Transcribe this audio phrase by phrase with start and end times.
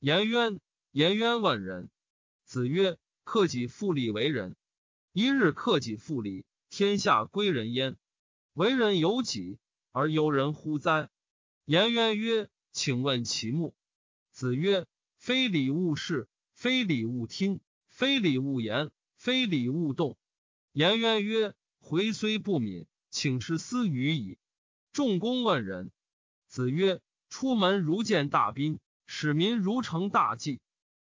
[0.00, 0.60] 颜渊，
[0.92, 1.90] 颜渊问仁。
[2.44, 4.54] 子曰：克己复礼为仁。
[5.12, 7.96] 一日克己复礼，天下归仁焉。
[8.52, 9.58] 为人有己，
[9.90, 11.10] 而由人乎哉？
[11.64, 13.74] 颜渊曰：请问其目。
[14.30, 20.16] 子曰：非礼勿视，非礼勿听，非礼勿言，非礼勿动。
[20.70, 24.38] 颜渊曰：回虽不敏，请师思语矣。
[24.92, 25.90] 仲公问仁。
[26.46, 28.78] 子曰：出门如见大宾，
[29.08, 30.60] 使民如承大祭。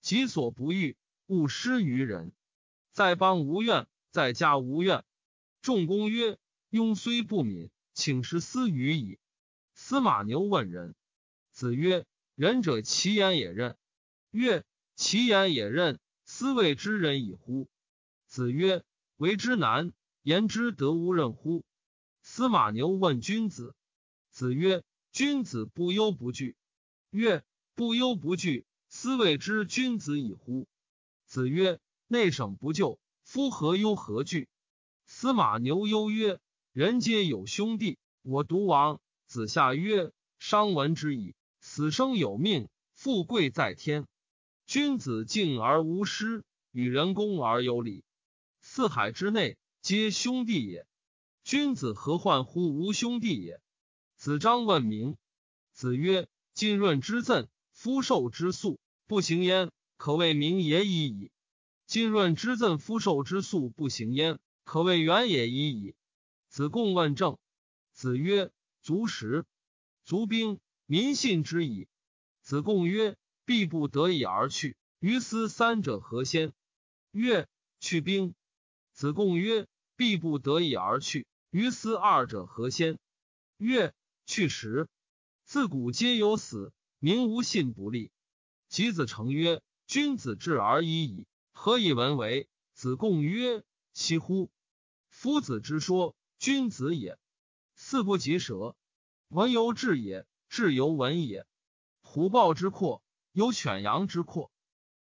[0.00, 2.32] 己所不欲，勿施于人。
[2.90, 5.04] 在邦无怨，在家无怨。
[5.60, 6.38] 仲公曰：
[6.70, 9.20] 庸虽不敏，请师思语矣。
[9.74, 10.96] 司马牛问仁。
[11.52, 13.76] 子曰：仁者，其言也任。
[14.30, 14.64] 曰：
[14.96, 17.68] 其言也任，斯谓之仁矣乎？
[18.26, 18.82] 子曰：
[19.16, 21.64] 为之难，言之得无任乎？
[22.22, 23.76] 司马牛问君子。
[24.30, 24.82] 子曰。
[25.12, 26.56] 君子不忧不惧。
[27.10, 30.66] 曰：不忧不惧，斯谓之君子矣乎？
[31.24, 34.48] 子曰：内省不救，夫何忧何惧？
[35.06, 36.38] 司马牛忧曰：
[36.72, 39.00] 人皆有兄弟，我独亡。
[39.26, 41.34] 子夏曰：商闻之矣。
[41.60, 44.06] 死生有命，富贵在天。
[44.66, 48.04] 君子敬而无失，与人恭而有礼。
[48.60, 50.86] 四海之内，皆兄弟也。
[51.42, 53.60] 君子何患乎无兄弟也？
[54.16, 55.16] 子张问名。
[55.72, 57.48] 子曰：“浸润之赠，
[57.82, 61.32] 夫受之粟，不行焉，可谓名也已矣。
[61.84, 65.96] 今润之赠，夫受之粟，不行焉，可谓远也已矣。”
[66.48, 67.38] 子贡问政。
[67.92, 69.44] 子曰：“足食，
[70.04, 71.88] 足兵，民信之矣。”
[72.40, 76.52] 子贡曰：“必不得已而去，于斯三者何先？”
[77.10, 77.48] 曰
[77.80, 78.36] ：“去兵。”
[78.94, 79.66] 子贡曰
[79.96, 83.00] ：“必不得已而去，于斯二者何先？”
[83.58, 83.92] 曰。
[84.24, 84.88] 去时，
[85.44, 86.72] 自古皆有死，
[87.04, 88.12] 民无信不立。
[88.68, 94.52] 及子成曰：“君子至而已矣，何以文为？”子贡曰：“其乎！
[95.08, 97.18] 夫子之说，君子也。
[97.74, 98.76] 四不及舌，
[99.26, 101.44] 文由智也，智由文也。
[102.02, 104.52] 虎豹之阔，有犬羊之阔。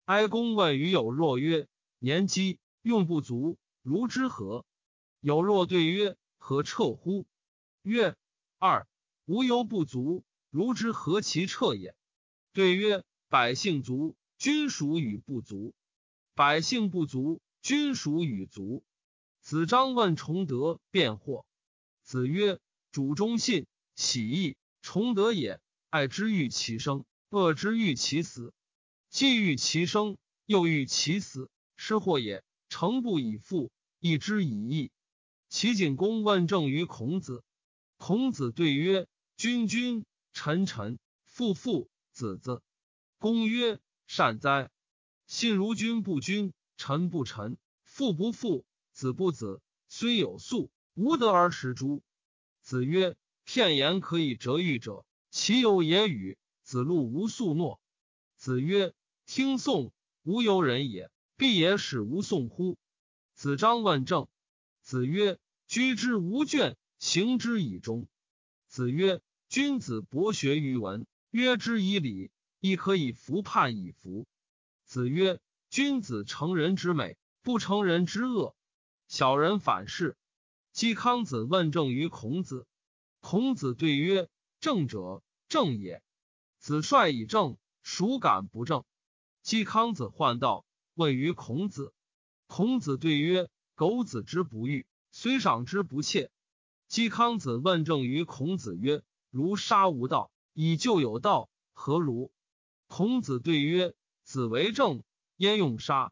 [0.06, 1.68] 哀公问于有若曰
[2.02, 4.66] ：‘年饥，用不足，如之何？’
[5.22, 7.28] 有若对曰：‘何彻乎？’
[7.84, 8.18] 曰
[8.58, 8.88] ：‘二。’
[9.26, 11.96] 无忧不足，如之何其彻也？
[12.52, 15.74] 对曰：百姓足，君属与不足；
[16.36, 18.84] 百姓不足，君属与足。
[19.40, 21.46] 子张问崇德辩惑。
[22.04, 22.60] 子曰：
[22.92, 25.62] 主忠信，喜义，崇德也。
[25.90, 28.54] 爱之欲其生，恶之欲其死。
[29.10, 32.44] 既欲其生，又欲其死，是祸也。
[32.68, 34.92] 诚不以富，义之以义。
[35.48, 37.42] 齐景公问政于孔子。
[37.98, 39.08] 孔子对曰
[39.38, 42.62] ：“君君，臣臣，父父，子子。”
[43.20, 44.70] 公曰：“善哉！
[45.28, 49.62] 信如君不君，臣不臣，父不父，子不子。
[49.88, 52.02] 虽有粟，无得而食诸？”
[52.62, 57.82] 子曰：“片言可以折喻者，其有也与？”子路无粟诺。
[58.38, 58.94] 子曰
[59.26, 59.92] ：“听讼，
[60.24, 62.78] 无由人也，必也使无讼乎？”
[63.36, 64.28] 子张问政。
[64.82, 68.08] 子曰：“居之无倦。”行之以忠。
[68.68, 69.22] 子曰：
[69.52, 72.32] 君子博学于文，约之以礼，
[72.62, 74.26] 亦可以服判以服。
[74.86, 78.56] 子曰：君子成人之美，不成人之恶。
[79.10, 80.16] 小人反是。
[80.72, 82.66] 季康子问政于孔子。
[83.20, 84.30] 孔子对曰：
[84.62, 86.02] 正者，正也。
[86.58, 88.86] 子帅以正，孰敢不正？
[89.42, 91.94] 季康子患道，问于孔子。
[92.48, 96.32] 孔子对曰：苟子之不欲，虽赏之不窃。
[96.88, 102.32] 季康子问政于孔子曰：“如杀无道，以就有道，何如？”
[102.88, 105.04] 孔子对曰：“子为政，
[105.38, 106.12] 焉用杀？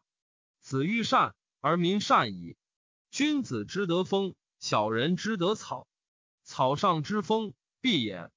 [0.60, 2.56] 子欲善而民善矣。
[3.10, 5.86] 君子之德风，小人之德草。
[6.42, 8.30] 草上之风，必偃。”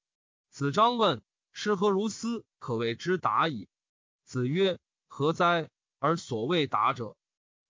[0.51, 2.45] 子张问：“师何如斯？
[2.59, 3.67] 可谓之达矣。”
[4.23, 4.77] 子曰
[5.07, 5.69] ：“何哉？
[5.99, 7.15] 而所谓达者？”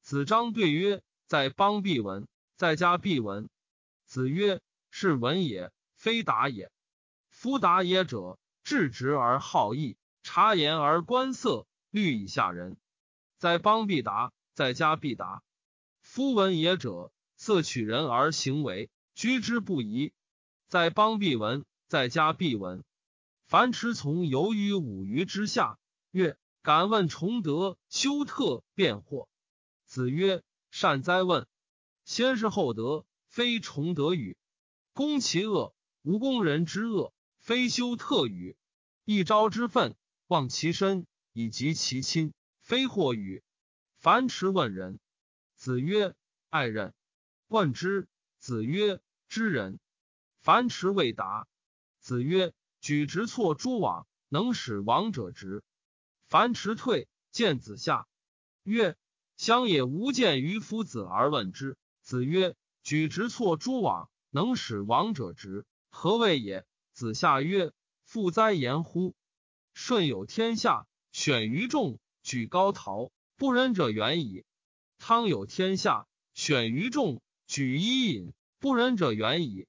[0.01, 2.27] 子张对曰：“在邦必闻，
[2.57, 3.47] 在家必闻。”
[4.05, 4.59] 子曰
[4.91, 6.72] ：“是闻也，非达也。
[7.43, 12.77] 夫达也者，质直而好义，察言而观色，虑以下人。
[13.37, 15.43] 在邦必达，在家必达。
[15.99, 20.13] 夫文也者，色取人而行为，居之不疑。
[20.69, 22.85] 在邦必闻，在家必闻。
[23.45, 25.77] 凡持从游于五鱼之下。
[26.11, 29.27] 曰：敢问崇德，修特辩惑。
[29.85, 31.45] 子曰：善哉问！
[32.05, 33.05] 先是后德。
[33.27, 34.37] 非崇德语，
[34.93, 35.73] 攻其恶；
[36.03, 37.13] 无攻人之恶，
[37.43, 38.55] 非修特语。
[39.03, 39.97] 一朝之愤，
[40.27, 43.43] 忘其身，以及其亲，非祸与。
[43.97, 44.97] 樊迟问仁。
[45.57, 46.15] 子曰：
[46.49, 46.93] 爱人。
[47.49, 48.07] 问之。
[48.39, 49.81] 子曰：知人。
[50.39, 51.45] 樊迟未答。
[51.99, 55.65] 子曰：举直错诸枉，能使亡者直。
[56.29, 58.07] 樊迟退，见子夏，
[58.63, 58.95] 曰：
[59.35, 61.77] 乡也无见于夫子而问之。
[62.03, 66.65] 子曰：举直错诸枉，能使亡者直，何谓也？
[66.93, 67.71] 子夏曰：
[68.05, 69.15] 父哉言乎！
[69.73, 74.45] 舜有天下，选于众，举高陶，不仁者远矣。
[74.99, 76.05] 汤有天下，
[76.35, 79.65] 选于众，举伊尹，不仁者远矣。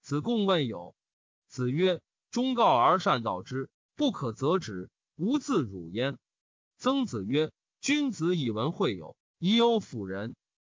[0.00, 0.96] 子贡问有。
[1.46, 2.00] 子曰：
[2.32, 6.18] 忠告而善道之，不可则止，无自辱焉。
[6.76, 10.34] 曾子曰：君子以文会友，以有辅仁。